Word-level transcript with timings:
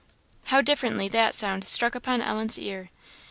How 0.45 0.61
differently 0.61 1.07
that 1.09 1.35
sound 1.35 1.67
struck 1.67 1.93
upon 1.93 2.23
Ellen's 2.23 2.57
ear! 2.57 2.89